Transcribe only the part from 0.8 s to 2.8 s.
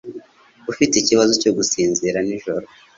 ikibazo cyo gusinzira nijoro